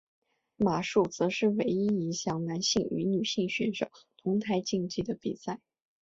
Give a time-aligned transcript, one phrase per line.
[0.55, 5.59] 马术则是唯一一项男性和女性选手同台竞技的比赛。